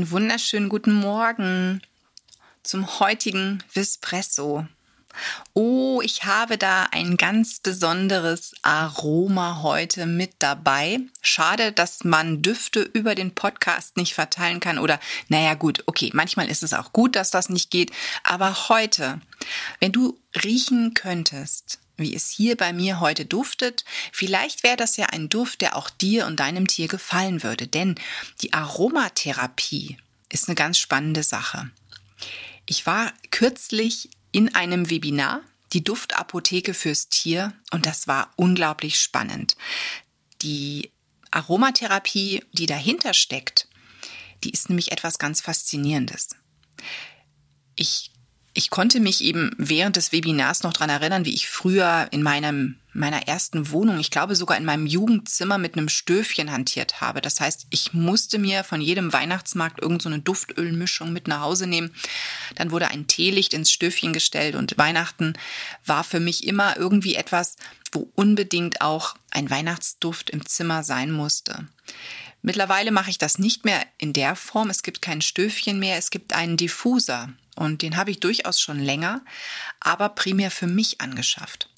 [0.00, 1.82] Einen wunderschönen guten Morgen
[2.62, 4.66] zum heutigen Vespresso.
[5.52, 11.00] Oh, ich habe da ein ganz besonderes Aroma heute mit dabei.
[11.20, 14.98] Schade, dass man Düfte über den Podcast nicht verteilen kann oder,
[15.28, 17.92] naja gut, okay, manchmal ist es auch gut, dass das nicht geht,
[18.24, 19.20] aber heute,
[19.80, 23.84] wenn du riechen könntest, wie es hier bei mir heute duftet.
[24.12, 27.94] Vielleicht wäre das ja ein Duft, der auch dir und deinem Tier gefallen würde, denn
[28.42, 31.70] die Aromatherapie ist eine ganz spannende Sache.
[32.66, 35.42] Ich war kürzlich in einem Webinar,
[35.72, 39.56] die Duftapotheke fürs Tier, und das war unglaublich spannend.
[40.42, 40.90] Die
[41.30, 43.68] Aromatherapie, die dahinter steckt,
[44.42, 46.30] die ist nämlich etwas ganz Faszinierendes.
[47.76, 48.10] Ich
[48.52, 52.76] ich konnte mich eben während des Webinars noch dran erinnern, wie ich früher in meinem
[52.92, 57.20] meiner ersten Wohnung, ich glaube sogar in meinem Jugendzimmer mit einem Stöfchen hantiert habe.
[57.20, 61.94] Das heißt, ich musste mir von jedem Weihnachtsmarkt irgendeine so Duftölmischung mit nach Hause nehmen.
[62.56, 65.34] Dann wurde ein Teelicht ins Stöfchen gestellt und Weihnachten
[65.86, 67.56] war für mich immer irgendwie etwas,
[67.92, 71.68] wo unbedingt auch ein Weihnachtsduft im Zimmer sein musste.
[72.42, 74.70] Mittlerweile mache ich das nicht mehr in der Form.
[74.70, 77.28] Es gibt kein Stöfchen mehr, es gibt einen Diffuser.
[77.60, 79.20] Und den habe ich durchaus schon länger,
[79.80, 81.68] aber primär für mich angeschafft.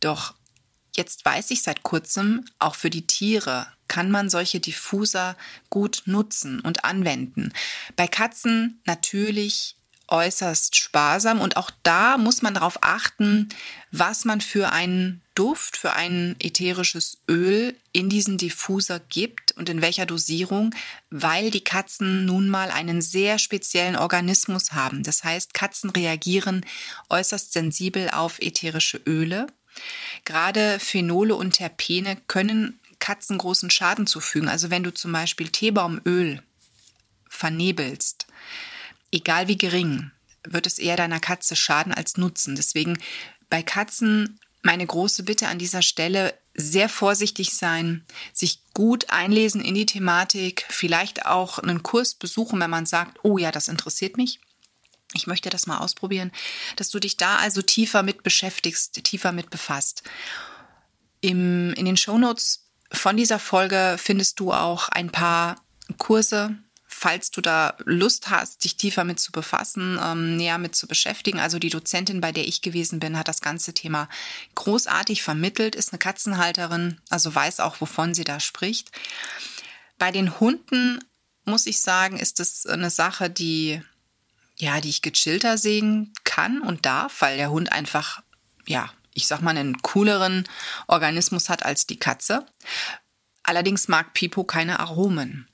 [0.00, 0.34] Doch
[0.96, 5.36] jetzt weiß ich seit kurzem, auch für die Tiere kann man solche Diffuser
[5.68, 7.52] gut nutzen und anwenden.
[7.94, 9.76] Bei Katzen natürlich
[10.08, 13.48] äußerst sparsam und auch da muss man darauf achten,
[13.90, 19.80] was man für einen Duft, für ein ätherisches Öl in diesen Diffuser gibt und in
[19.80, 20.74] welcher Dosierung,
[21.10, 25.04] weil die Katzen nun mal einen sehr speziellen Organismus haben.
[25.04, 26.66] Das heißt, Katzen reagieren
[27.08, 29.46] äußerst sensibel auf ätherische Öle.
[30.24, 34.48] Gerade Phenole und Terpene können Katzen großen Schaden zufügen.
[34.48, 36.42] Also wenn du zum Beispiel Teebaumöl
[37.28, 38.26] vernebelst,
[39.12, 40.10] egal wie gering,
[40.44, 42.56] wird es eher deiner Katze schaden als nutzen.
[42.56, 42.98] Deswegen
[43.50, 49.74] bei Katzen meine große Bitte an dieser Stelle, sehr vorsichtig sein, sich gut einlesen in
[49.74, 54.40] die Thematik, vielleicht auch einen Kurs besuchen, wenn man sagt, oh ja, das interessiert mich.
[55.14, 56.32] Ich möchte das mal ausprobieren,
[56.76, 60.02] dass du dich da also tiefer mit beschäftigst, tiefer mit befasst.
[61.20, 65.62] Im, in den Shownotes von dieser Folge findest du auch ein paar
[65.96, 66.56] Kurse,
[66.98, 71.40] falls du da Lust hast, dich tiefer mit zu befassen, ähm, näher mit zu beschäftigen.
[71.40, 74.08] Also die Dozentin, bei der ich gewesen bin, hat das ganze Thema
[74.54, 78.90] großartig vermittelt, ist eine Katzenhalterin, also weiß auch, wovon sie da spricht.
[79.98, 80.98] Bei den Hunden
[81.44, 83.82] muss ich sagen, ist es eine Sache, die
[84.60, 88.22] ja, die ich gechillter sehen kann und darf, weil der Hund einfach
[88.68, 90.44] ja, ich sag mal, einen cooleren
[90.86, 92.46] Organismus hat als die Katze.
[93.42, 95.47] Allerdings mag Pipo keine Aromen.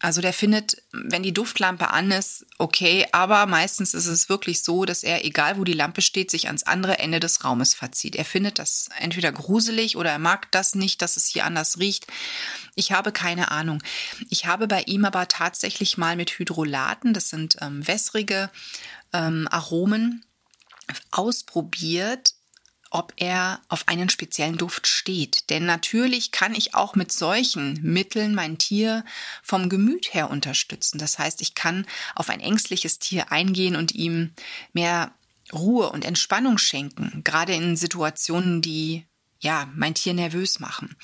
[0.00, 4.84] Also der findet, wenn die Duftlampe an ist, okay, aber meistens ist es wirklich so,
[4.84, 8.14] dass er, egal wo die Lampe steht, sich ans andere Ende des Raumes verzieht.
[8.14, 12.06] Er findet das entweder gruselig oder er mag das nicht, dass es hier anders riecht.
[12.76, 13.82] Ich habe keine Ahnung.
[14.30, 18.50] Ich habe bei ihm aber tatsächlich mal mit Hydrolaten, das sind ähm, wässrige
[19.12, 20.24] ähm, Aromen,
[21.10, 22.34] ausprobiert
[22.90, 25.50] ob er auf einen speziellen Duft steht.
[25.50, 29.04] Denn natürlich kann ich auch mit solchen Mitteln mein Tier
[29.42, 30.98] vom Gemüt her unterstützen.
[30.98, 34.32] Das heißt, ich kann auf ein ängstliches Tier eingehen und ihm
[34.72, 35.12] mehr
[35.52, 39.06] Ruhe und Entspannung schenken, gerade in Situationen, die
[39.40, 40.96] ja mein Tier nervös machen.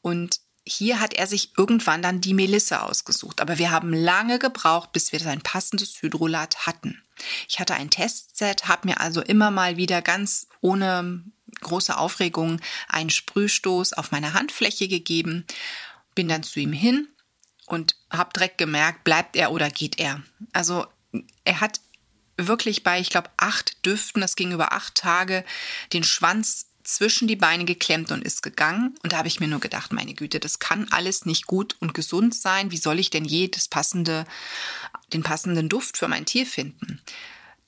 [0.00, 3.40] Und hier hat er sich irgendwann dann die Melisse ausgesucht.
[3.40, 7.02] Aber wir haben lange gebraucht, bis wir sein passendes Hydrolat hatten.
[7.48, 11.22] Ich hatte ein Testset, habe mir also immer mal wieder ganz ohne
[11.60, 15.46] große Aufregung einen Sprühstoß auf meine Handfläche gegeben,
[16.14, 17.08] bin dann zu ihm hin
[17.66, 20.22] und habe direkt gemerkt, bleibt er oder geht er.
[20.52, 20.86] Also
[21.44, 21.80] er hat
[22.38, 25.44] wirklich bei, ich glaube, acht Düften, das ging über acht Tage,
[25.92, 28.94] den Schwanz zwischen die Beine geklemmt und ist gegangen.
[29.02, 31.94] Und da habe ich mir nur gedacht, meine Güte, das kann alles nicht gut und
[31.94, 32.70] gesund sein.
[32.70, 34.26] Wie soll ich denn je das passende,
[35.12, 37.00] den passenden Duft für mein Tier finden?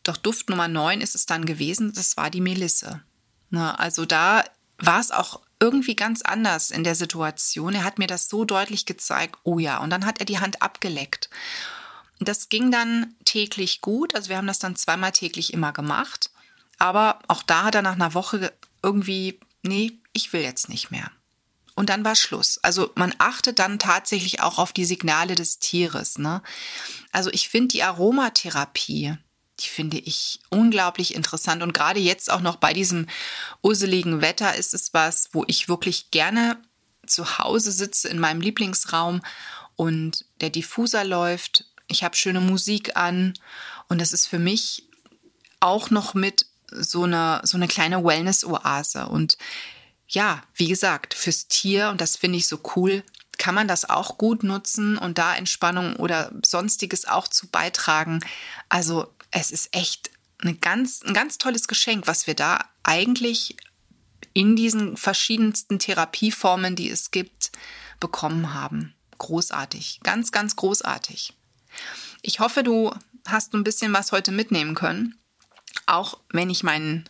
[0.07, 3.03] Doch Duft Nummer 9 ist es dann gewesen, das war die Melisse.
[3.51, 4.45] Na, also da
[4.79, 7.75] war es auch irgendwie ganz anders in der Situation.
[7.75, 10.63] Er hat mir das so deutlich gezeigt, oh ja, und dann hat er die Hand
[10.63, 11.29] abgeleckt.
[12.21, 16.31] Das ging dann täglich gut, also wir haben das dann zweimal täglich immer gemacht.
[16.79, 21.11] Aber auch da hat er nach einer Woche irgendwie, nee, ich will jetzt nicht mehr.
[21.75, 22.59] Und dann war Schluss.
[22.63, 26.17] Also man achtet dann tatsächlich auch auf die Signale des Tieres.
[26.17, 26.43] Ne?
[27.13, 29.19] Also ich finde die Aromatherapie,
[29.61, 31.63] die finde ich unglaublich interessant.
[31.63, 33.07] Und gerade jetzt auch noch bei diesem
[33.63, 36.59] useligen Wetter ist es was, wo ich wirklich gerne
[37.07, 39.23] zu Hause sitze in meinem Lieblingsraum
[39.77, 43.35] und der Diffuser läuft, ich habe schöne Musik an
[43.89, 44.89] und das ist für mich
[45.61, 49.07] auch noch mit so eine, so eine kleine Wellness-Oase.
[49.07, 49.39] Und
[50.09, 53.05] ja, wie gesagt, fürs Tier, und das finde ich so cool,
[53.39, 58.25] kann man das auch gut nutzen und da Entspannung oder sonstiges auch zu beitragen.
[58.69, 63.57] Also es ist echt eine ganz, ein ganz tolles Geschenk, was wir da eigentlich
[64.33, 67.53] in diesen verschiedensten Therapieformen, die es gibt,
[68.01, 68.95] bekommen haben.
[69.19, 71.35] Großartig, ganz, ganz großartig.
[72.23, 72.95] Ich hoffe, du
[73.27, 75.19] hast ein bisschen was heute mitnehmen können,
[75.87, 77.09] auch wenn ich meinen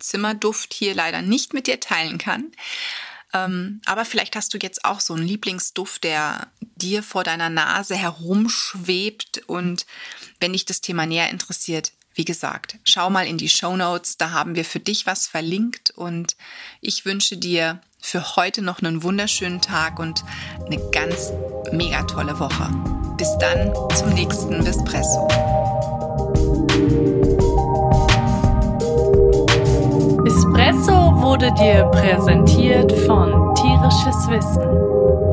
[0.00, 2.52] Zimmerduft hier leider nicht mit dir teilen kann.
[3.32, 7.96] Ähm, aber vielleicht hast du jetzt auch so einen Lieblingsduft, der dir vor deiner Nase
[7.96, 9.42] herumschwebt.
[9.46, 9.86] Und
[10.40, 14.30] wenn dich das Thema näher interessiert, wie gesagt, schau mal in die Show Notes, da
[14.30, 15.90] haben wir für dich was verlinkt.
[15.90, 16.36] Und
[16.80, 20.24] ich wünsche dir für heute noch einen wunderschönen Tag und
[20.66, 21.32] eine ganz
[21.72, 22.70] mega tolle Woche.
[23.16, 25.28] Bis dann zum nächsten Vespresso.
[30.58, 35.27] Espresso wurde dir präsentiert von Tierisches Wissen.